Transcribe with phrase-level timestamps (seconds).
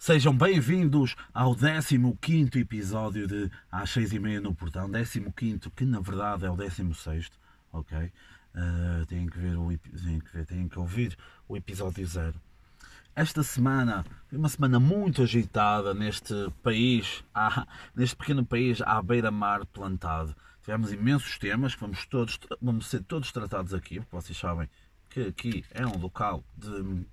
[0.00, 4.90] Sejam bem-vindos ao 15 episódio de Às 6 e meia no portão.
[4.90, 7.30] 15 que na verdade é o 16,
[7.70, 8.10] ok?
[8.54, 12.34] Uh, têm, que ver o, têm, que ver, têm que ouvir o episódio zero.
[13.14, 16.32] Esta semana foi uma semana muito agitada neste
[16.62, 20.34] país, à, neste pequeno país à beira-mar plantado.
[20.62, 24.66] Tivemos imensos temas que vamos, todos, vamos ser todos tratados aqui, porque vocês sabem
[25.10, 27.04] que aqui é um local de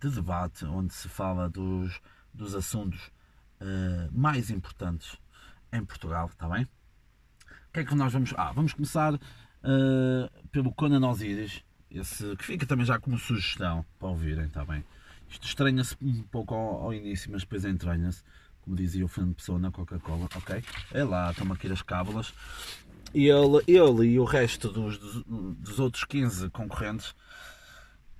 [0.00, 2.00] de debate onde se fala dos,
[2.32, 3.10] dos assuntos
[3.60, 5.16] uh, mais importantes
[5.72, 6.64] em Portugal, está bem?
[6.64, 8.34] O que é que nós vamos.
[8.36, 14.08] Ah, vamos começar uh, pelo Conan Osiris, esse que fica também já como sugestão para
[14.08, 14.84] ouvirem, está bem?
[15.28, 18.24] Isto estranha-se um pouco ao, ao, início, mas depois entranha-se,
[18.62, 20.64] como dizia o Fernando Pessoa na Coca-Cola, ok?
[20.92, 22.34] É lá, estão aqui as cábulas.
[23.14, 27.10] E ele, ele e o resto dos, dos, dos outros 15 concorrentes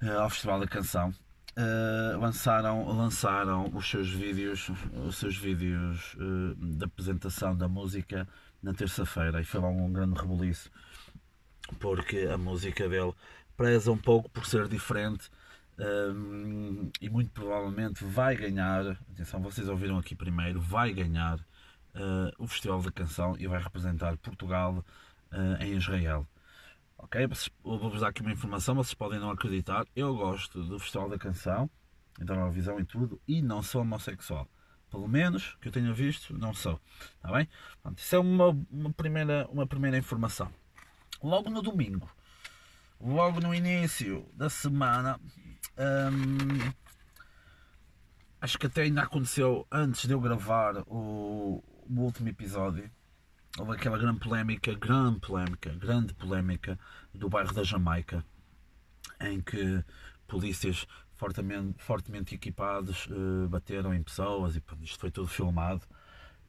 [0.02, 1.12] uh, ao Festival da Canção
[1.56, 4.70] Uh, lançaram, lançaram os seus vídeos,
[5.04, 8.26] os seus vídeos uh, de apresentação da música
[8.62, 10.70] na terça-feira e foi lá um grande rebuliço
[11.80, 13.12] porque a música dele
[13.56, 15.28] preza um pouco por ser diferente
[15.78, 22.32] um, eh, e muito provavelmente vai ganhar, atenção, vocês ouviram aqui primeiro, vai ganhar uh,
[22.38, 24.84] o Festival da Canção e vai representar Portugal
[25.60, 26.26] em Israel.
[27.02, 27.26] Ok?
[27.62, 29.86] Vou-vos dar aqui uma informação, vocês podem não acreditar.
[29.96, 31.68] Eu gosto do Festival da Canção,
[32.18, 34.46] da Eurovisão e tudo, e não sou homossexual.
[34.90, 36.78] Pelo menos que eu tenha visto, não sou.
[37.16, 37.48] Está bem?
[37.82, 40.52] Pronto, isso é uma, uma, primeira, uma primeira informação.
[41.22, 42.08] Logo no domingo,
[43.00, 45.18] logo no início da semana,
[45.78, 46.72] hum,
[48.42, 52.90] acho que até ainda aconteceu antes de eu gravar o, o último episódio
[53.60, 56.78] houve aquela grande polémica, grande polémica, grande polémica
[57.14, 58.24] do bairro da Jamaica,
[59.20, 59.84] em que
[60.26, 65.82] polícias fortemente, fortemente equipados uh, bateram em pessoas e isto foi tudo filmado.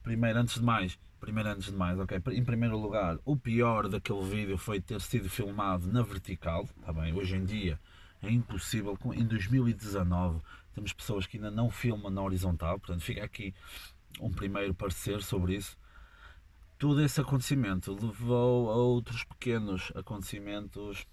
[0.02, 4.24] Primeiro, antes de mais, primeiro antes de mais, ok, em primeiro lugar, o pior daquele
[4.24, 7.14] vídeo foi ter sido filmado na vertical, tá bem?
[7.14, 7.78] Hoje em dia
[8.22, 10.42] é impossível, em 2019
[10.74, 13.54] temos pessoas que ainda não filmam na horizontal, portanto fica aqui
[14.22, 15.76] um primeiro parecer sobre isso
[16.82, 21.06] todo esse acontecimento levou a outros pequenos acontecimentos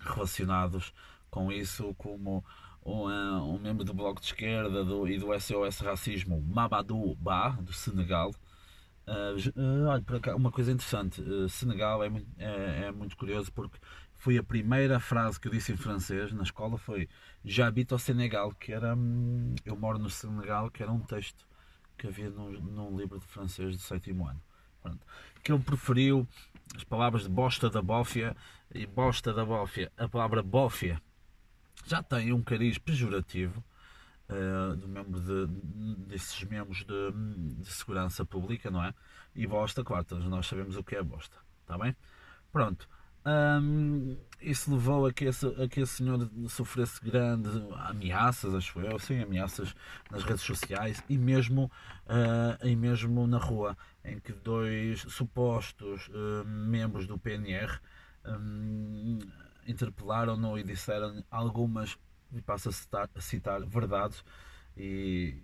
[0.00, 0.94] relacionados
[1.28, 2.42] com isso, como
[2.82, 7.50] um, eh, um membro do Bloco de Esquerda do, e do SOS Racismo, Mabadou Ba,
[7.50, 8.30] do Senegal.
[9.06, 13.78] Uh, olha, cá, uma coisa interessante, uh, Senegal é muito, é, é muito curioso porque
[14.14, 17.06] foi a primeira frase que eu disse em francês na escola foi
[17.44, 21.46] J'habite au Senegal, que era hum, eu moro no Senegal, que era um texto
[21.98, 24.40] que havia num livro de francês do sétimo ano.
[25.42, 26.26] Que ele preferiu
[26.74, 28.36] as palavras de bosta da bófia
[28.74, 29.90] e bosta da bófia.
[29.96, 31.00] A palavra bófia
[31.86, 33.62] já tem um cariz pejorativo
[34.28, 35.46] uh, do membro de,
[36.06, 37.12] desses membros de,
[37.62, 38.92] de, segurança pública, não é?
[39.34, 41.94] E bosta, claro, todos nós sabemos o que é bosta, está bem?
[42.52, 42.88] Pronto.
[43.26, 47.52] Um, isso levou a que, esse, a que esse senhor sofresse grandes
[47.88, 49.74] ameaças, acho eu, sim, ameaças
[50.08, 51.64] nas redes sociais e mesmo,
[52.04, 57.80] uh, e mesmo na rua, em que dois supostos uh, membros do PNR
[58.24, 59.18] um,
[59.66, 61.98] interpelaram-no e disseram algumas,
[62.32, 64.24] e passo a citar, a citar verdades,
[64.76, 65.34] e,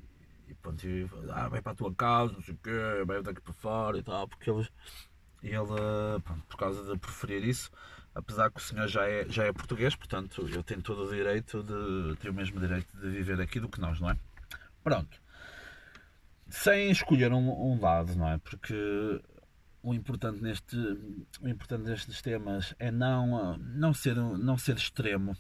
[0.47, 3.41] e pronto, e, ah, vai para a tua casa, não sei o quê, vai daqui
[3.41, 4.71] para fora e tal, porque eles
[5.43, 7.71] ele, pronto, por causa de preferir isso,
[8.15, 11.63] apesar que o senhor já é, já é português, portanto eu tenho todo o direito
[11.63, 14.17] de ter o mesmo direito de viver aqui do que nós, não é?
[14.83, 15.21] Pronto.
[16.49, 18.39] Sem escolher um, um lado, não é?
[18.39, 18.75] Porque
[19.83, 20.77] o importante neste
[21.41, 25.37] o importante nestes temas é não não ser não ser extremo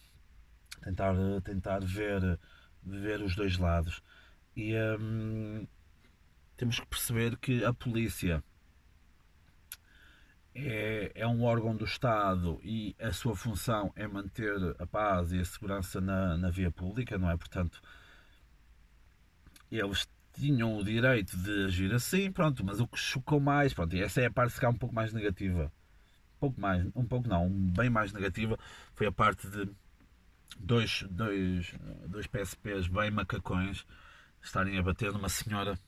[0.82, 1.14] tentar
[1.44, 2.38] tentar ver
[2.82, 4.02] ver os dois lados
[4.56, 5.66] e hum,
[6.56, 8.42] temos que perceber que a polícia
[10.54, 15.38] é, é um órgão do Estado e a sua função é manter a paz e
[15.38, 17.36] a segurança na, na via pública, não é?
[17.36, 17.80] Portanto,
[19.70, 24.02] eles tinham o direito de agir assim, pronto, mas o que chocou mais, pronto, e
[24.02, 25.72] essa é a parte que um pouco mais negativa,
[26.36, 28.58] um pouco mais, um pouco não, bem mais negativa,
[28.94, 29.68] foi a parte de
[30.58, 31.74] dois, dois,
[32.06, 33.86] dois PSPs bem macacões
[34.42, 35.78] estarem a bater numa senhora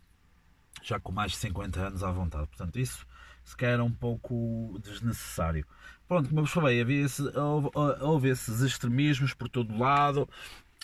[0.83, 2.47] já com mais de 50 anos à vontade.
[2.49, 3.07] Portanto, isso
[3.45, 5.67] se calhar um pouco desnecessário.
[6.09, 7.71] Pronto, como eu vos falei, havia esse, houve,
[8.01, 10.29] houve esses extremismos por todo lado,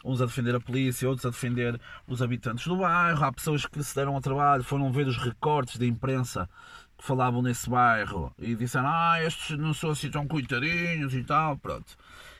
[0.05, 3.25] uns a defender a polícia, outros a defender os habitantes do bairro.
[3.25, 6.49] Há pessoas que se deram ao trabalho, foram ver os recortes da imprensa
[6.97, 11.57] que falavam nesse bairro e disseram: Ah, estes não são assim tão coitadinhos e tal.
[11.59, 11.97] Pronto.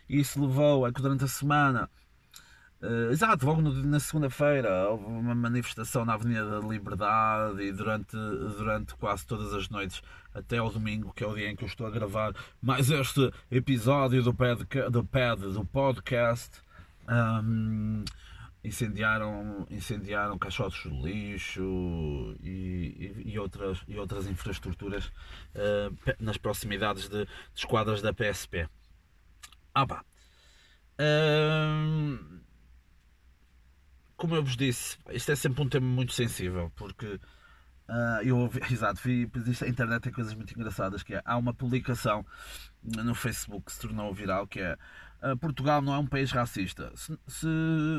[0.09, 1.89] Isso levou a que durante a semana
[2.83, 8.17] Uh, exato, logo no, na segunda-feira houve uma manifestação na Avenida da Liberdade e durante,
[8.17, 10.03] durante quase todas as noites
[10.35, 13.31] até ao domingo, que é o dia em que eu estou a gravar mais este
[13.51, 16.63] episódio do, pad, do, pad, do podcast.
[17.07, 18.03] Um,
[18.63, 25.07] incendiaram, incendiaram caixotes de lixo e, e, e, outras, e outras infraestruturas
[25.55, 28.69] uh, nas proximidades de, de, esquadras da PSP.
[29.75, 30.05] Ah pá.
[30.99, 32.41] Uh,
[34.21, 38.61] como eu vos disse, isto é sempre um tema muito sensível, porque uh, eu ouvi,
[38.71, 39.31] exato, vi,
[39.63, 42.25] a internet tem coisas muito engraçadas, que é, há uma publicação
[42.83, 44.77] no Facebook que se tornou viral, que é
[45.23, 46.93] uh, Portugal não é um país racista.
[46.95, 47.49] Se, se,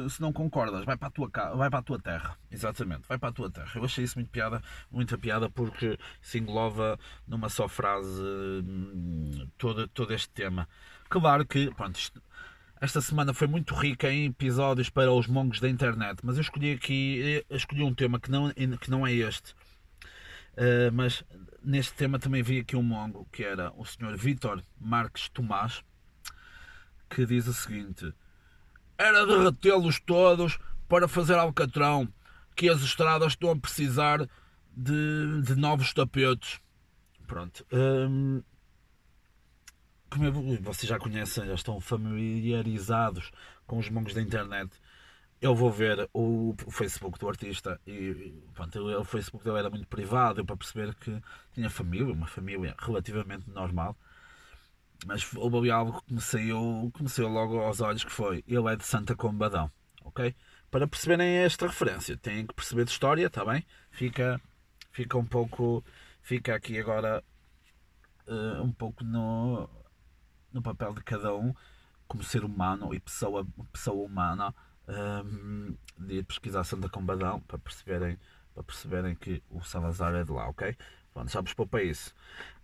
[0.09, 2.37] se, não concordas, vai para, a tua, vai para a tua terra.
[2.51, 3.71] Exatamente, vai para a tua terra.
[3.73, 9.87] Eu achei isso muito piada, muita piada, porque se engloba numa só frase hum, todo,
[9.87, 10.69] todo este tema.
[11.09, 12.21] Claro que, pronto, isto,
[12.81, 16.73] esta semana foi muito rica em episódios para os mongos da internet, mas eu escolhi
[16.73, 19.53] aqui eu escolhi um tema que não, que não é este.
[20.53, 21.23] Uh, mas
[21.63, 24.17] neste tema também vi aqui um mongo que era o Sr.
[24.17, 25.81] Vítor Marques Tomás
[27.11, 28.11] que diz o seguinte:
[28.97, 30.57] Era derretê-los todos
[30.87, 32.11] para fazer alcatrão,
[32.55, 34.27] que as estradas estão a precisar
[34.75, 36.59] de, de novos tapetes.
[37.27, 37.65] Pronto.
[37.71, 38.41] Hum,
[40.11, 43.31] como eu, vocês já conhecem, já estão familiarizados
[43.65, 44.69] com os mongos da internet.
[45.41, 50.45] Eu vou ver o, Facebook do artista e pronto, o Facebook dele era muito privado
[50.45, 51.19] para perceber que
[51.53, 53.97] tinha família, uma família relativamente normal.
[55.07, 58.43] Mas houve ali algo que me saiu, que me saiu logo aos olhos que foi
[58.47, 59.71] ele é de Santa Combadão,
[60.03, 60.35] ok?
[60.69, 63.65] Para perceberem esta referência, têm que perceber de história, está bem?
[63.89, 64.39] Fica,
[64.91, 65.83] fica um pouco,
[66.21, 67.23] fica aqui agora
[68.27, 69.67] uh, um pouco no,
[70.53, 71.53] no papel de cada um
[72.07, 74.53] como ser humano e pessoa, pessoa humana
[74.87, 78.17] um, de pesquisar Santa Combadão para perceberem,
[78.53, 80.75] para perceberem que o Salazar é de lá, ok?
[81.13, 82.13] Pronto, já vos para isso.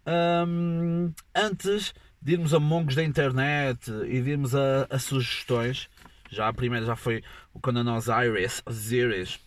[0.06, 5.90] Um, antes de irmos a mongos da internet e de irmos a, a, sugestões,
[6.30, 7.24] já a primeira já foi
[7.54, 9.40] o Conanos Iris, Osiris,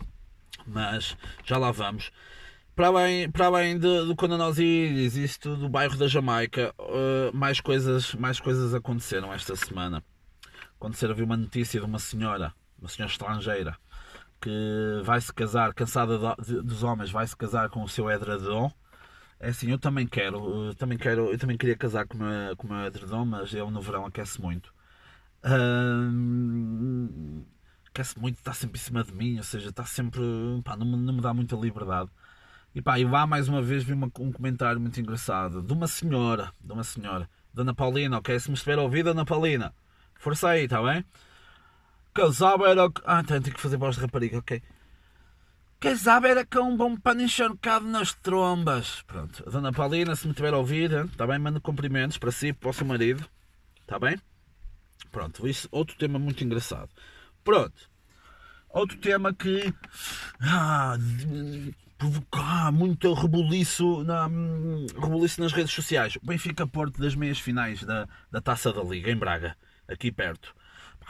[0.66, 2.12] mas já lá vamos
[2.74, 7.36] para além, para além de, do quando nós Iris, isto do bairro da Jamaica, uh,
[7.36, 10.02] mais, coisas, mais coisas aconteceram esta semana.
[10.76, 13.76] Aconteceram, vi uma notícia de uma senhora, uma senhora estrangeira,
[14.40, 14.50] que
[15.04, 18.72] vai se casar, cansada de, de, dos homens, vai se casar com o seu edredom.
[19.38, 22.56] É assim, eu também quero, eu também quero, eu também queria casar com o meu,
[22.56, 24.72] com o meu edredom, mas ele no verão aquece muito.
[27.88, 30.22] Aquece muito, está sempre em cima de mim, ou seja, está sempre,
[30.64, 32.10] pá, não, não me dá muita liberdade.
[32.74, 35.88] E pá, e lá mais uma vez vi uma, um comentário muito engraçado de uma
[35.88, 38.38] senhora, de uma senhora, Dona Paulina, ok?
[38.38, 39.74] Se me estiver a ouvir, Paulina,
[40.14, 41.04] força aí, está bem?
[42.14, 42.88] Casava era.
[43.04, 44.62] Ah, tenho que fazer voz de rapariga, ok?
[45.80, 49.02] Casava era com um bom pano encharcado nas trombas.
[49.02, 51.38] Pronto, Dona Paulina, se me estiver a ouvir, está bem?
[51.38, 53.24] Manda cumprimentos para si para o seu marido,
[53.80, 54.20] está bem?
[55.10, 56.90] Pronto, isso, outro tema muito engraçado.
[57.42, 57.90] Pronto,
[58.68, 59.74] outro tema que.
[60.40, 60.96] Ah,
[62.00, 64.26] provocar muito rebuliço, na,
[64.98, 66.16] rebuliço nas redes sociais.
[66.16, 69.54] O Benfica Porto das meias finais da, da Taça da Liga, em Braga,
[69.86, 70.54] aqui perto.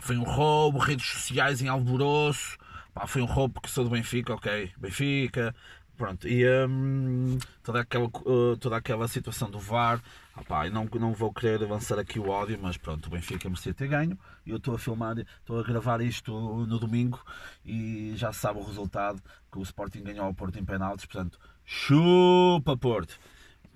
[0.02, 2.58] foi um roubo, redes sociais em alvoroço.
[3.06, 4.72] foi um roubo porque sou do Benfica, ok.
[4.76, 5.54] Benfica,
[6.00, 10.02] Pronto, e um, toda, aquela, uh, toda aquela situação do VAR,
[10.34, 13.74] opá, eu não, não vou querer avançar aqui o ódio, mas pronto, o Benfica merecia
[13.74, 14.18] ter ganho.
[14.46, 16.32] Eu estou a filmar, estou a gravar isto
[16.64, 17.22] no domingo
[17.66, 22.74] e já sabe o resultado: que o Sporting ganhou ao Porto em penaltis, portanto, chupa
[22.78, 23.20] Porto.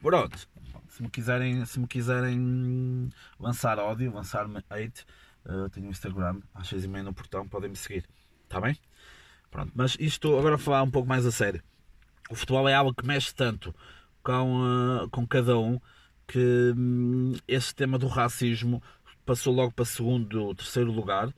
[0.00, 0.49] Pronto,
[0.88, 5.04] se me quiserem, se me quiserem lançar ódio, lançar-me hate,
[5.45, 8.09] uh, tenho o Instagram, às 6 e no portão, podem me seguir,
[8.45, 8.78] está bem?
[9.50, 11.62] Pronto, mas isto agora falar um pouco mais a sério
[12.31, 13.75] o futebol é algo que mexe tanto
[14.23, 15.81] com, uh, com cada um
[16.26, 18.83] que um, esse tema do racismo
[19.26, 21.33] passou logo para segundo, terceiro lugar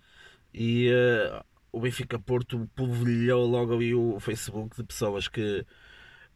[0.54, 5.66] e uh, o Benfica Porto polvilhou logo ali o Facebook de pessoas que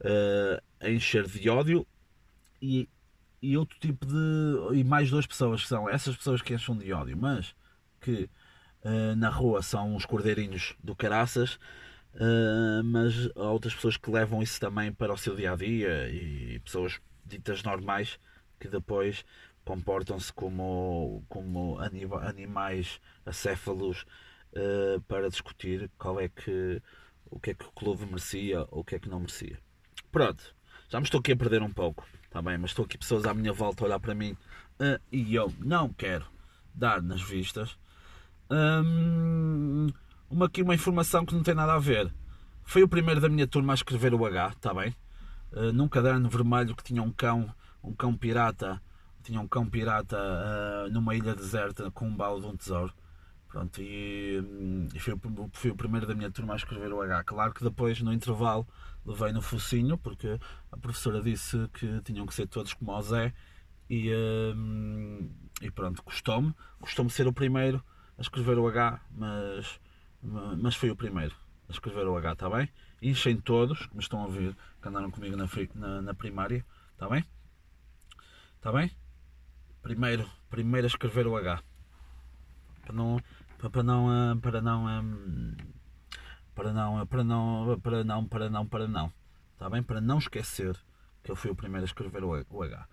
[0.00, 1.87] uh, encher de ódio
[2.61, 2.88] e,
[3.40, 4.78] e outro tipo de.
[4.78, 7.54] e mais duas pessoas que são essas pessoas que enchem de ódio, mas
[8.00, 8.28] que
[8.85, 11.59] uh, na rua são os cordeirinhos do caraças
[12.14, 16.09] Uh, mas há outras pessoas que levam isso também para o seu dia a dia
[16.11, 18.19] e pessoas ditas normais
[18.59, 19.25] que depois
[19.64, 24.05] comportam-se como, como animais acéfalos
[24.52, 26.83] uh, para discutir qual é que
[27.31, 29.57] o que é que o clube merecia ou o que é que não merecia.
[30.11, 30.52] Pronto,
[30.88, 32.59] já me estou aqui a perder um pouco, tá bem?
[32.59, 34.33] Mas estou aqui pessoas à minha volta a olhar para mim
[34.81, 36.26] uh, e eu não quero
[36.75, 37.79] dar nas vistas
[38.50, 39.87] Hum,
[40.30, 42.14] uma aqui uma informação que não tem nada a ver.
[42.62, 44.94] Foi o primeiro da minha turma a escrever o H, está bem?
[45.52, 48.80] Uh, num caderno vermelho que tinha um cão, um cão pirata,
[49.25, 52.94] tinha um cão pirata uh, numa ilha deserta com um baú de um tesouro.
[53.49, 55.14] Pronto, e, hum, e foi,
[55.52, 57.25] foi, o primeiro da minha turma a escrever o H.
[57.25, 58.64] Claro que depois, no intervalo,
[59.04, 60.38] levei no focinho, porque
[60.70, 63.34] a professora disse que tinham que ser todos como o Zé.
[63.88, 64.14] E,
[64.54, 65.28] hum,
[65.60, 66.54] e pronto, custou-me.
[66.80, 67.82] Custou-me ser o primeiro
[68.16, 69.80] a escrever o H, mas,
[70.22, 71.34] mas foi o primeiro
[71.68, 72.68] a escrever o H, está bem?
[73.00, 77.24] Enchem todos, como estão a ouvir, que andaram comigo na, na, na primária, está bem?
[78.56, 78.90] Está bem?
[79.80, 81.62] Primeiro, primeiro a escrever o H.
[82.82, 83.20] Para não,
[83.58, 84.84] para não, para não,
[86.54, 89.12] para não, para não, para não, para não, para não.
[89.52, 89.82] Está bem?
[89.82, 90.76] Para não esquecer
[91.22, 92.88] que eu fui o primeiro a escrever o H.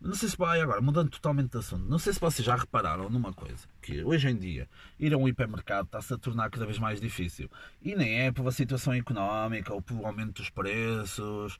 [0.00, 3.10] Não sei se vai agora, mudando totalmente de assunto, não sei se vocês já repararam
[3.10, 4.66] numa coisa, que hoje em dia
[4.98, 7.50] ir a um hipermercado está-se a tornar cada vez mais difícil.
[7.82, 11.58] E nem é pela situação económica ou pelo aumento dos preços.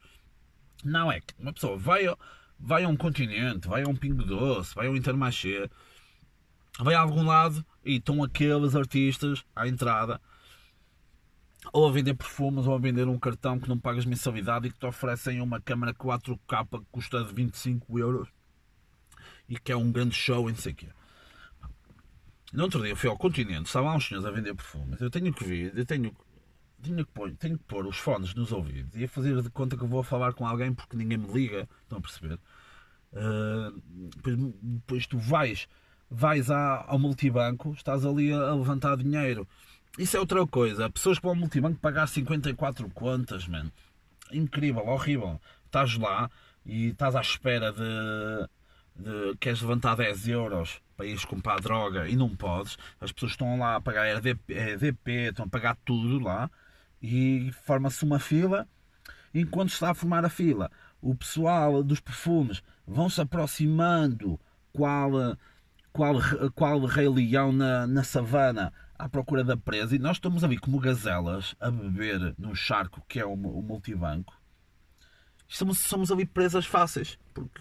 [0.83, 2.05] Não é que uma pessoa vai,
[2.59, 5.69] vai a um continente, vai a um pingo doce, vai a um intermarché,
[6.79, 10.19] vai a algum lado e estão aqueles artistas à entrada
[11.71, 14.79] ou a vender perfumes ou a vender um cartão que não pagas mensalidade e que
[14.79, 18.29] te oferecem uma câmera 4K que custa 25 euros
[19.47, 20.89] e que é um grande show e não sei o quê.
[22.51, 24.99] No outro dia fui ao continente, estavam uns senhores a vender perfumes.
[24.99, 26.11] Eu tenho que vir, eu tenho,
[26.81, 29.77] tenho, que pôr, tenho que pôr os fones nos ouvidos e a fazer de conta
[29.77, 32.39] que vou falar com alguém porque ninguém me liga, estão a perceber?
[33.13, 33.81] Uh,
[34.15, 35.67] depois, depois tu vais,
[36.09, 39.47] vais à, ao multibanco, estás ali a, a levantar dinheiro
[39.97, 40.89] isso é outra coisa.
[40.89, 43.71] Pessoas que vão ao multibanco pagar 54 contas, mano.
[44.31, 45.39] Incrível, horrível.
[45.65, 46.29] Estás lá
[46.65, 48.47] e estás à espera de,
[48.95, 49.37] de.
[49.37, 52.77] Queres levantar 10 euros para ires comprar droga e não podes.
[52.99, 56.49] As pessoas estão lá a pagar RDP, RDP estão a pagar tudo lá
[57.01, 58.67] e forma-se uma fila.
[59.33, 60.69] Enquanto está a formar a fila,
[61.01, 64.39] o pessoal dos perfumes vão se aproximando,
[64.73, 65.37] qual,
[65.91, 66.15] qual,
[66.53, 70.79] qual rei leão na, na savana à procura da presa e nós estamos ali como
[70.79, 74.39] gazelas a beber num charco que é o, o multibanco.
[75.47, 77.59] Somos, somos ali presas fáceis, porque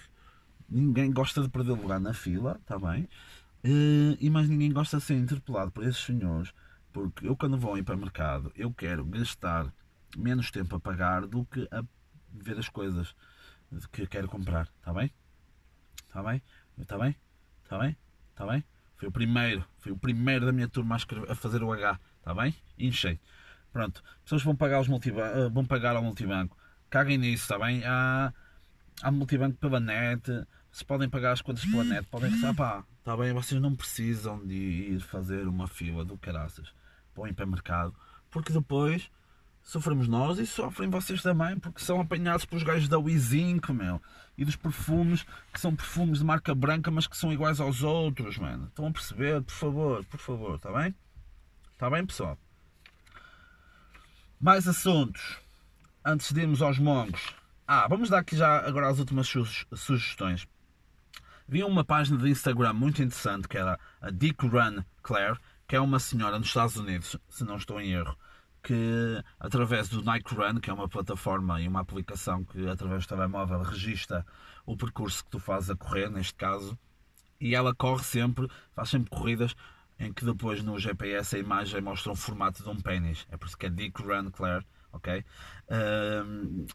[0.68, 3.08] ninguém gosta de perder lugar na fila, está bem?
[3.64, 6.52] Eh, e mais ninguém gosta de ser interpelado por esses senhores,
[6.92, 9.72] porque eu quando vou ao hipermercado eu quero gastar
[10.18, 11.82] menos tempo a pagar do que a
[12.34, 13.16] ver as coisas
[13.92, 15.10] que quero comprar, está bem?
[16.06, 16.42] Está bem?
[16.78, 17.16] Está bem?
[17.64, 17.96] Está bem?
[18.30, 18.64] Está bem?
[19.00, 21.98] Foi o primeiro, foi o primeiro da minha turma a, escrever, a fazer o H,
[22.18, 22.54] está bem?
[22.78, 23.18] Enchei.
[23.72, 26.54] Pronto, pessoas vão pagar, os multibanco, eh, vão pagar ao multibanco.
[26.90, 27.82] Caguem nisso, está bem?
[27.82, 28.30] Há,
[29.02, 30.22] há multibanco pela net,
[30.70, 32.54] se podem pagar as contas pela net, podem receber.
[32.54, 33.32] Pá, está bem?
[33.32, 36.70] Vocês não precisam de ir fazer uma fila do caraças
[37.14, 37.94] para o hipermercado,
[38.30, 39.10] porque depois
[39.70, 44.02] sofremos nós e sofrem vocês também, porque são apanhados pelos gajos da Wizink, meu,
[44.36, 48.36] e dos perfumes, que são perfumes de marca branca, mas que são iguais aos outros,
[48.36, 48.66] mano.
[48.66, 49.42] Estão a perceber?
[49.42, 50.92] Por favor, por favor, está bem?
[51.72, 52.36] Está bem, pessoal?
[54.40, 55.38] Mais assuntos.
[56.04, 57.32] Antes de irmos aos mongos.
[57.64, 59.32] Ah, vamos dar aqui já agora as últimas
[59.72, 60.48] sugestões.
[61.46, 65.80] Vi uma página de Instagram muito interessante que era a Dick Run Claire, que é
[65.80, 68.16] uma senhora nos Estados Unidos, se não estou em erro,
[68.62, 73.08] que através do Nike Run, que é uma plataforma e uma aplicação que através do
[73.08, 74.26] telemóvel registra
[74.66, 76.78] o percurso que tu fazes a correr, neste caso,
[77.40, 79.54] e ela corre sempre, faz sempre corridas
[79.98, 83.26] em que depois no GPS a imagem mostra um formato de um pênis.
[83.30, 85.24] É por isso que é Dick Run Claire, ok?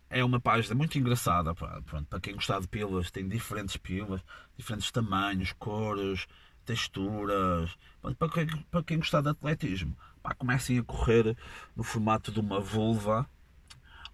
[0.10, 4.22] é uma página muito engraçada, pronto, para quem gostar de pílulas, tem diferentes pílulas,
[4.58, 6.26] diferentes tamanhos, cores,
[6.66, 7.78] texturas,
[8.18, 9.96] para quem, para quem gostar de atletismo
[10.26, 11.38] pá, comecem a correr
[11.76, 13.30] no formato de uma vulva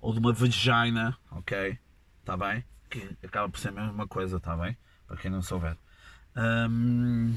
[0.01, 1.79] ou de uma vagina, ok?
[2.19, 2.65] Está bem?
[2.89, 4.77] Que acaba por ser a mesma coisa, está bem?
[5.07, 5.77] Para quem não souber.
[6.35, 7.33] Um,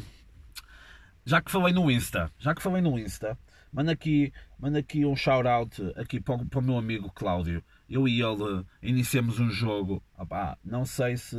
[1.25, 3.39] já que falei no Insta, já que falei no Insta,
[3.73, 7.63] manda aqui, manda aqui um shout out aqui para o, para o meu amigo Cláudio.
[7.89, 10.03] Eu e ele iniciamos um jogo.
[10.65, 11.37] Não sei se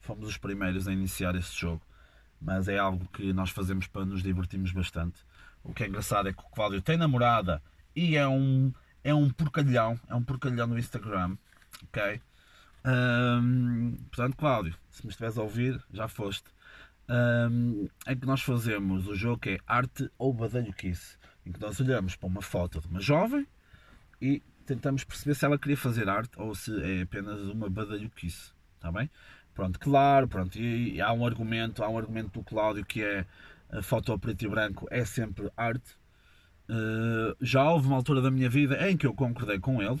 [0.00, 1.82] fomos os primeiros a iniciar este jogo,
[2.42, 5.20] mas é algo que nós fazemos para nos divertirmos bastante.
[5.62, 7.62] O que é engraçado é que o Cláudio tem namorada
[7.94, 8.72] e é um,
[9.04, 11.36] é um porcalhão, é um porcalhão no Instagram,
[11.84, 12.20] ok?
[12.84, 16.50] Um, portanto, Cláudio, se me estiveres a ouvir, já foste.
[17.08, 21.78] Um, é que nós fazemos o jogo que é arte ou badalhoquice, em que nós
[21.80, 23.46] olhamos para uma foto de uma jovem
[24.20, 28.90] e tentamos perceber se ela queria fazer arte ou se é apenas uma badalhoquice, está
[28.90, 29.10] bem?
[29.54, 33.26] Pronto, claro, pronto, e, e há um argumento, há um argumento do Cláudio que é
[33.70, 35.96] a foto preto e branco é sempre arte.
[36.68, 40.00] Uh, já houve uma altura da minha vida em que eu concordei com ele,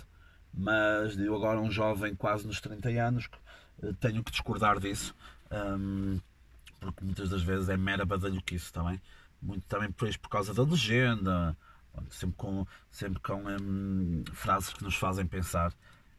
[0.52, 3.28] mas eu agora, um jovem quase nos 30 anos,
[3.82, 5.14] uh, tenho que discordar disso,
[5.50, 6.18] um,
[6.80, 9.00] porque muitas das vezes é mera badalhoquice também.
[9.40, 11.56] Muito também por, por causa da legenda,
[12.10, 15.72] sempre com, sempre com um, frases que nos fazem pensar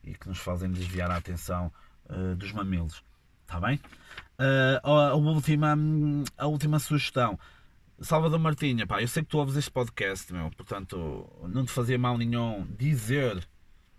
[0.03, 1.71] e que nos fazem desviar a atenção
[2.09, 3.03] uh, dos mamilos.
[3.43, 3.79] Está bem?
[4.39, 5.75] Uh, a, última,
[6.37, 7.39] a última sugestão.
[7.99, 11.97] Salvador Martinha, pá, eu sei que tu ouves este podcast, meu, portanto, não te fazia
[11.97, 13.47] mal nenhum dizer,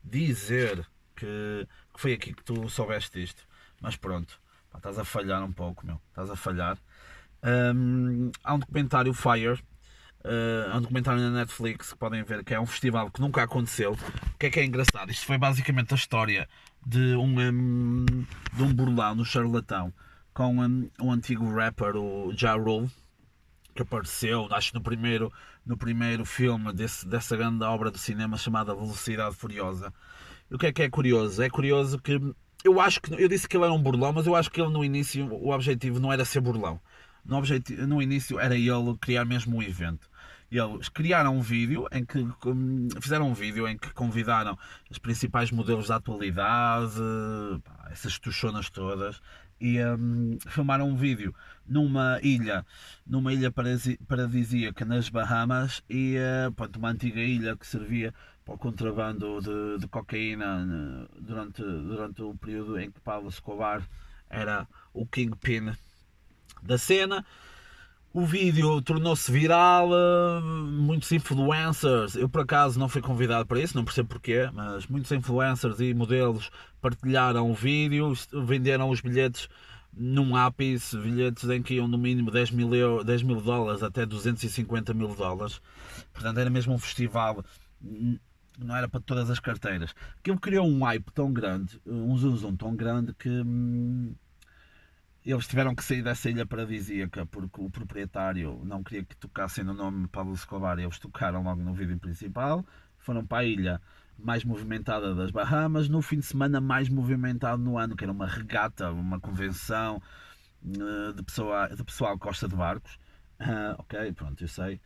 [0.03, 0.87] dizer
[1.17, 3.47] que, que foi aqui que tu soubeste isto.
[3.81, 6.77] Mas pronto, pá, estás a falhar um pouco, meu, estás a falhar.
[7.43, 9.63] Um, há um documentário Fire,
[10.25, 13.43] uh, há um documentário na Netflix que podem ver que é um festival que nunca
[13.43, 13.93] aconteceu.
[13.93, 15.11] O que é que é engraçado?
[15.11, 16.49] Isto foi basicamente a história
[16.87, 18.04] de um, um
[18.52, 19.93] de um burlão, no charlatão,
[20.33, 22.90] com um, um antigo rapper, o Ja Rule,
[23.75, 25.33] que apareceu, acho no primeiro,
[25.64, 29.93] no primeiro filme desse, dessa grande obra do cinema chamada Velocidade Furiosa.
[30.50, 31.43] E o que é que é curioso?
[31.43, 32.21] É curioso que
[32.64, 34.71] eu acho que eu disse que ele era um burlão, mas eu acho que ele
[34.71, 36.81] no início o objetivo não era ser burlão.
[37.25, 40.09] No, objetivo, no início era ele criar mesmo o evento.
[40.51, 42.25] Eles criaram um vídeo em que
[43.01, 44.57] fizeram um vídeo em que convidaram
[44.91, 46.95] os principais modelos da atualidade,
[47.91, 49.21] essas tuchonas todas,
[49.61, 51.35] e um, filmaram um vídeo
[51.67, 52.65] numa ilha,
[53.07, 53.53] numa ilha
[54.07, 58.13] paradisíaca nas Bahamas e uh, pronto, uma antiga ilha que servia
[58.45, 63.83] para o contrabando de, de cocaína né, durante, durante o período em que Pablo Escobar
[64.29, 65.73] era o kingpin
[66.63, 67.25] da cena.
[68.16, 73.76] O vídeo tornou-se viral, eh, muitos influencers, eu por acaso não fui convidado para isso,
[73.76, 76.49] não percebo porquê, mas muitos influencers e modelos
[76.80, 78.12] partilharam o vídeo,
[78.47, 79.49] venderam os bilhetes
[79.92, 84.06] num ápice, bilhetes em que iam no mínimo 10 mil, euro, 10 mil dólares até
[84.06, 85.61] 250 mil dólares.
[86.12, 87.44] Portanto, era mesmo um festival,
[88.61, 89.92] não era para todas as carteiras.
[90.21, 94.14] Aquilo criou um hype tão grande, um zoom tão grande que hum,
[95.33, 99.73] eles tiveram que sair dessa ilha paradisíaca porque o proprietário não queria que tocassem no
[99.73, 102.65] nome Pablo Escobar e eles tocaram logo no vídeo principal.
[102.99, 103.81] Foram para a ilha
[104.19, 108.27] mais movimentada das Bahamas, no fim de semana mais movimentado no ano, que era uma
[108.27, 110.01] regata, uma convenção
[110.63, 112.95] uh, de, pessoa, de pessoal que gosta de barcos.
[113.41, 114.81] Uh, ok, pronto, eu sei.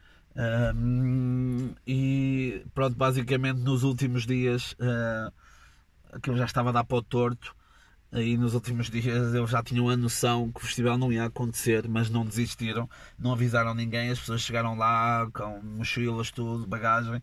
[1.85, 5.33] E pronto, basicamente nos últimos dias uh,
[6.12, 7.57] aquilo já estava a dar para o torto
[8.12, 11.88] aí nos últimos dias eles já tinham a noção que o festival não ia acontecer,
[11.88, 17.22] mas não desistiram, não avisaram ninguém, as pessoas chegaram lá com mochilas, tudo, bagagem,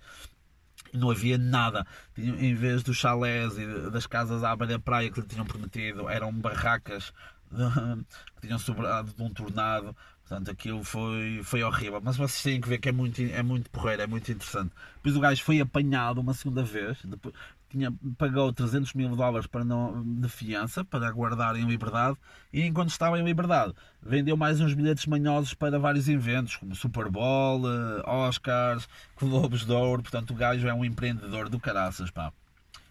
[0.94, 1.86] e não havia nada.
[2.18, 7.12] Em vez dos chalés e das casas à beira-praia que lhe tinham prometido, eram barracas
[8.36, 9.96] que tinham sobrado de um tornado.
[10.28, 12.02] Portanto, aquilo foi, foi horrível.
[12.04, 14.74] Mas vocês têm que ver que é muito, é muito porreiro, é muito interessante.
[14.96, 17.36] Depois o gajo foi apanhado uma segunda vez, depois,
[17.76, 22.18] tinha, pagou 300 mil dólares para não, de fiança para aguardar em liberdade
[22.54, 27.10] e enquanto estava em liberdade vendeu mais uns bilhetes manhosos para vários eventos como Super
[27.10, 28.88] Bowl, eh, Oscars,
[29.20, 30.02] Globos de Ouro.
[30.02, 32.32] Portanto, o gajo é um empreendedor do caraças, pá.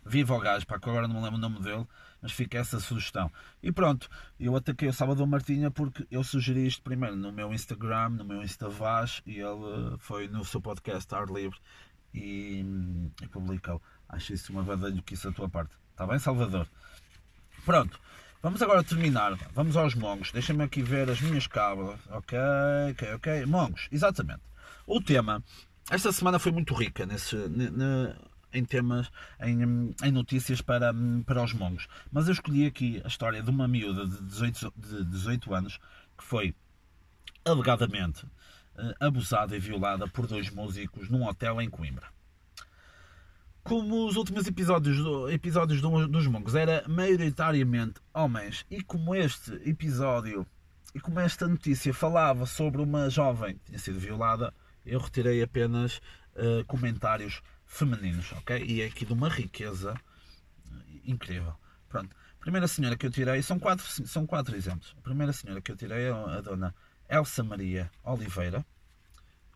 [0.04, 1.86] Viva o gajo, pá, que agora não me lembro o nome dele,
[2.20, 3.30] mas fica essa sugestão.
[3.62, 8.10] E pronto, eu ataquei o Salvador Martinha porque eu sugeri isto primeiro no meu Instagram,
[8.10, 11.58] no meu Instavaz, e ele foi no seu podcast Ar Livre
[12.12, 12.64] e,
[13.22, 13.80] e publicou.
[14.08, 14.64] Acho isso uma
[15.10, 15.74] isso a tua parte.
[15.90, 16.66] Está bem, Salvador?
[17.64, 17.98] Pronto.
[18.42, 19.36] Vamos agora terminar.
[19.54, 20.30] Vamos aos mongos.
[20.30, 21.98] Deixa-me aqui ver as minhas cábulas.
[22.10, 22.38] Ok,
[22.90, 23.46] ok, ok.
[23.46, 24.42] Mongos, exatamente.
[24.86, 25.42] O tema.
[25.90, 27.36] Esta semana foi muito rica nesse,
[28.52, 30.92] em temas, em, em, notícias para,
[31.26, 31.86] para os mongos.
[32.10, 35.78] Mas eu escolhi aqui a história de uma miúda de 18, de 18 anos
[36.16, 36.54] que foi
[37.44, 38.26] alegadamente
[38.76, 42.13] eh, abusada e violada por dois músicos num hotel em Coimbra
[43.64, 44.98] como os últimos episódios,
[45.32, 50.46] episódios do, dos Mongos era maioritariamente homens e como este episódio
[50.94, 54.52] e como esta notícia falava sobre uma jovem que tinha sido violada,
[54.84, 55.96] eu retirei apenas
[56.36, 58.62] uh, comentários femininos, ok?
[58.64, 59.94] E é aqui de uma riqueza
[61.04, 61.54] incrível.
[61.88, 62.14] Pronto.
[62.38, 64.94] A primeira senhora que eu tirei, são quatro, são quatro exemplos.
[64.98, 66.74] A primeira senhora que eu tirei é a dona
[67.08, 68.64] Elsa Maria Oliveira,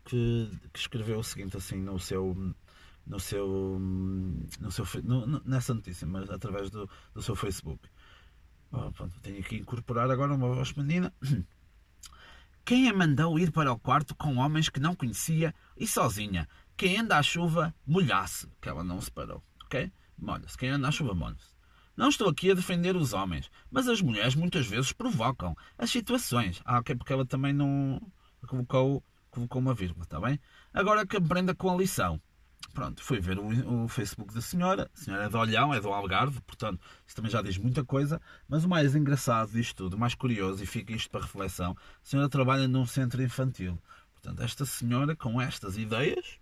[0.03, 2.35] que, que escreveu o seguinte assim no seu
[3.09, 7.89] no seu, no seu no, nessa notícia, mas através do, do seu Facebook.
[8.71, 11.11] Oh, pronto, tenho que incorporar agora uma voz feminina.
[12.63, 16.47] Quem a mandou ir para o quarto com homens que não conhecia e sozinha?
[16.77, 18.47] Quem anda à chuva, molhasse.
[18.61, 19.91] Que ela não se parou, ok?
[20.15, 20.55] Molha-se.
[20.55, 21.51] Quem anda à chuva, molha-se.
[21.97, 26.61] Não estou aqui a defender os homens, mas as mulheres muitas vezes provocam as situações.
[26.63, 27.99] Ah, ok, porque ela também não.
[28.47, 30.39] colocou, colocou uma vírgula, está bem?
[30.71, 32.21] Agora que aprenda com a lição.
[32.73, 34.89] Pronto, fui ver o, o, Facebook da senhora.
[34.93, 38.21] A senhora é de Olhão, é do Algarve, portanto, isso também já diz muita coisa.
[38.47, 42.05] Mas o mais engraçado disto tudo, o mais curioso, e fica isto para reflexão: a
[42.05, 43.77] senhora trabalha num centro infantil.
[44.13, 46.39] Portanto, esta senhora, com estas ideias,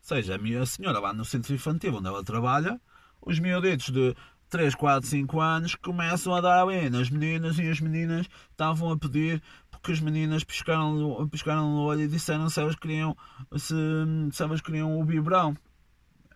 [0.00, 2.80] ou seja, a senhora lá no centro infantil onde ela trabalha,
[3.20, 4.16] os miúditos de
[4.48, 8.98] 3, 4, 5 anos começam a dar ali nas meninas e as meninas estavam a
[8.98, 13.16] pedir porque as meninas pescaram, pescaram no olho e disseram se elas queriam,
[13.56, 13.74] se,
[14.32, 15.56] se elas queriam o biberão.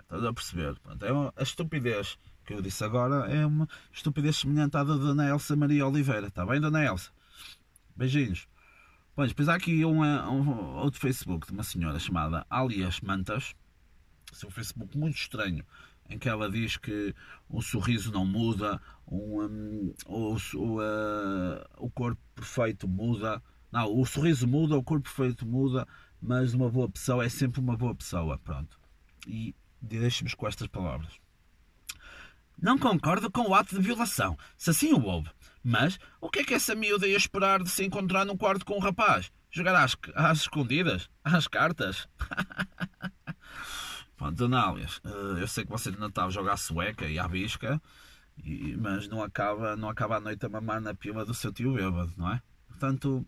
[0.00, 0.76] Estás a perceber?
[1.00, 5.28] É uma, a estupidez que eu disse agora é uma estupidez semelhante à da Dona
[5.28, 6.26] Elsa Maria Oliveira.
[6.26, 7.10] Está bem, Dona Elsa?
[7.96, 8.46] Beijinhos.
[9.14, 13.54] Pois, depois há aqui um, um, outro Facebook de uma senhora chamada Alias Mantas.
[14.32, 15.64] Seu Facebook muito estranho
[16.12, 17.14] em que ela diz que
[17.48, 23.42] o sorriso não muda, um, um, o, o, uh, o corpo perfeito muda.
[23.70, 25.86] Não, o sorriso muda, o corpo perfeito muda,
[26.20, 28.38] mas uma boa pessoa é sempre uma boa pessoa.
[28.38, 28.78] Pronto.
[29.26, 31.18] E deixe-nos com estas palavras.
[32.60, 35.30] Não concordo com o ato de violação, se assim o houve.
[35.64, 38.76] Mas o que é que essa miúda ia esperar de se encontrar num quarto com
[38.76, 39.32] um rapaz?
[39.50, 41.08] Jogar às, às escondidas?
[41.24, 42.08] Às cartas?
[44.22, 47.82] Pronto, Análias, eh, eu sei que você de Natal joga a sueca e à bisca,
[48.78, 52.12] mas não acaba, não acaba a noite a mamar na pila do seu tio bêbado,
[52.16, 52.40] não é?
[52.68, 53.26] Portanto,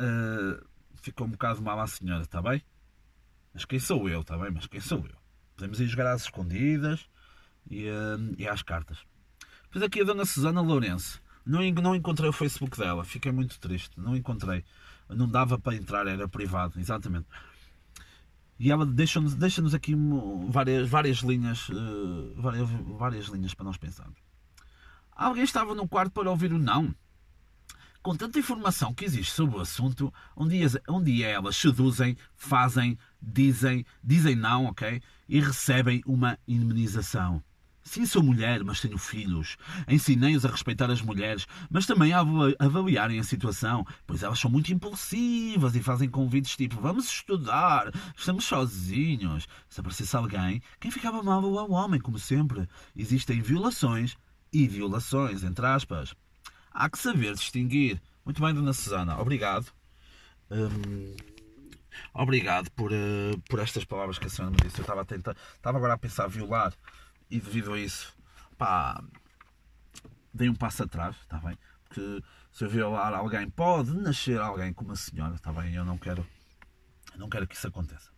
[0.00, 0.66] uh,
[1.00, 2.60] ficou um bocado mal à senhora, está bem?
[3.52, 4.50] Mas quem sou eu, está bem?
[4.50, 5.16] Mas quem sou eu?
[5.54, 7.08] Podemos ir jogar às escondidas
[7.70, 8.98] e, uh, e às cartas.
[9.66, 11.22] Depois aqui a dona Susana Lourenço.
[11.46, 13.92] Não, não encontrei o Facebook dela, fiquei muito triste.
[13.96, 14.64] Não encontrei.
[15.08, 17.28] Não dava para entrar, era privado, exatamente.
[18.64, 19.94] E ela deixa-nos deixa aqui
[20.48, 24.18] várias, várias linhas uh, várias, várias linhas para nós pensarmos.
[25.12, 26.94] Alguém estava no quarto para ouvir o não?
[28.02, 32.98] Com tanta informação que existe sobre o assunto, um dia, um dia elas seduzem, fazem,
[33.20, 35.02] dizem, dizem não, ok?
[35.28, 37.44] E recebem uma indemnização.
[37.84, 39.58] Sim, sou mulher, mas tenho filhos.
[39.86, 42.24] Ensinei-os a respeitar as mulheres, mas também a
[42.58, 48.46] avaliarem a situação, pois elas são muito impulsivas e fazem convites tipo: vamos estudar, estamos
[48.46, 49.46] sozinhos.
[49.68, 52.66] Se aparecesse alguém, quem ficava mal é o homem, como sempre.
[52.96, 54.16] Existem violações
[54.50, 56.14] e violações, entre aspas.
[56.72, 58.00] Há que saber distinguir.
[58.24, 59.66] Muito bem, Dona Susana, obrigado.
[60.50, 61.14] Hum,
[62.14, 64.78] obrigado por, uh, por estas palavras que a senhora me disse.
[64.78, 66.72] Eu estava a tentar, estava agora a pensar violar
[67.34, 68.14] e devido a isso,
[68.56, 69.02] pá,
[70.32, 71.58] dei um passo atrás, está bem?
[71.82, 75.74] Porque se eu violar alguém, pode nascer alguém como a senhora, está bem?
[75.74, 76.24] Eu não quero,
[77.16, 78.08] não quero que isso aconteça.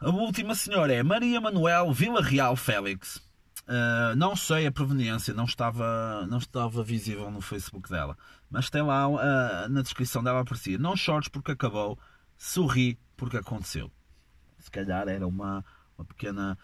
[0.00, 3.18] A última senhora é Maria Manuel Vila Real Félix.
[3.68, 8.16] Uh, não sei a proveniência, não estava, não estava visível no Facebook dela,
[8.50, 11.96] mas tem lá uh, na descrição dela aparecia: Não chores porque acabou,
[12.36, 13.92] sorri porque aconteceu.
[14.58, 15.64] Se calhar era uma,
[15.96, 16.58] uma pequena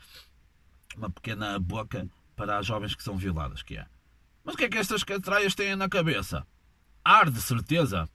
[0.97, 3.87] uma pequena boca para as jovens que são violadas, que é.
[4.45, 6.47] Mas o que é que estas catraias têm na cabeça?
[7.05, 8.09] Ar, de certeza.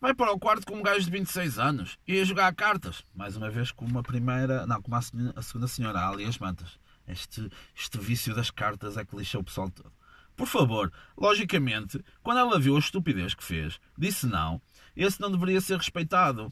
[0.00, 3.04] Vai para o quarto com um gajo de 26 anos e a jogar cartas.
[3.14, 4.66] Mais uma vez com uma primeira.
[4.66, 6.78] Não, com a, a segunda senhora, ali as mantas.
[7.06, 9.92] Este, este vício das cartas é que lixa o pessoal todo.
[10.36, 14.60] Por favor, logicamente, quando ela viu a estupidez que fez, disse não.
[14.96, 16.50] Esse não deveria ser respeitado.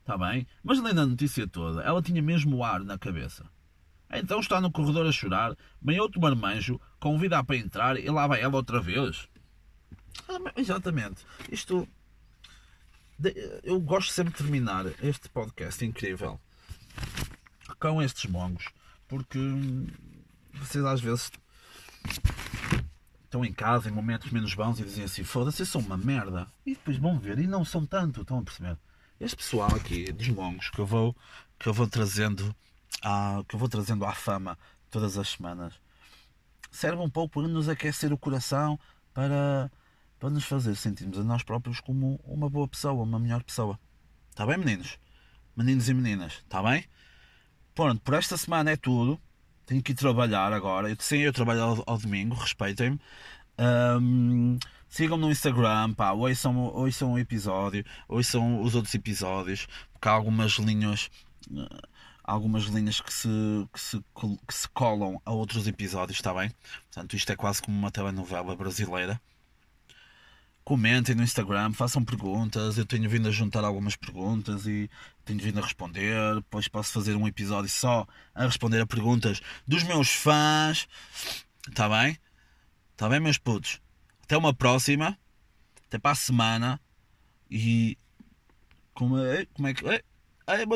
[0.00, 0.46] Está bem?
[0.62, 3.48] Mas lendo a notícia toda, ela tinha mesmo o ar na cabeça.
[4.18, 8.40] Então está no corredor a chorar, vem outro marmanjo, convida-a para entrar e lá vai
[8.40, 9.28] ela outra vez.
[10.28, 11.24] Ah, exatamente.
[11.50, 11.88] Isto.
[13.62, 16.38] Eu gosto sempre de terminar este podcast incrível
[17.80, 18.68] com estes mongos,
[19.08, 19.38] porque
[20.54, 21.30] vocês às vezes
[23.24, 26.46] estão em casa em momentos menos bons e dizem assim: foda-se, eu sou uma merda.
[26.64, 28.76] E depois vão ver, e não são tanto, estão a perceber?
[29.18, 31.16] Este pessoal aqui dos mongos que eu vou,
[31.58, 32.54] que eu vou trazendo
[33.02, 34.58] ah, que eu vou trazendo à fama
[34.90, 35.74] todas as semanas,
[36.70, 38.78] serve um pouco para nos aquecer o coração,
[39.12, 39.70] para,
[40.18, 43.78] para nos fazer sentirmos a nós próprios como uma boa pessoa, uma melhor pessoa.
[44.30, 44.98] Está bem, meninos?
[45.56, 46.84] Meninos e meninas, está bem?
[47.74, 49.20] Pronto, por esta semana é tudo.
[49.64, 50.88] Tenho que ir trabalhar agora.
[50.88, 53.00] Eu, sim, eu trabalho ao, ao domingo, respeitem-me.
[53.58, 60.12] Um, sigam-me no Instagram, pá, ouçam, ouçam o episódio, ouçam os outros episódios, porque há
[60.12, 61.10] algumas linhas.
[62.26, 63.28] Algumas linhas que se,
[63.72, 64.04] que se,
[64.46, 66.50] que se colam a outros episódios, está bem?
[66.90, 69.20] Portanto, isto é quase como uma telenovela brasileira.
[70.64, 72.76] Comentem no Instagram, façam perguntas.
[72.76, 74.90] Eu tenho vindo a juntar algumas perguntas e
[75.24, 76.34] tenho vindo a responder.
[76.34, 80.88] Depois posso fazer um episódio só a responder a perguntas dos meus fãs.
[81.68, 82.18] Está bem?
[82.90, 83.80] Está bem, meus putos?
[84.24, 85.16] Até uma próxima.
[85.86, 86.80] Até para a semana.
[87.48, 87.96] E.
[88.92, 89.86] Como é, como é que.
[89.86, 90.02] É,
[90.48, 90.66] é,